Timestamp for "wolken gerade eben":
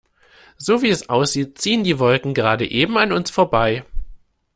1.99-2.97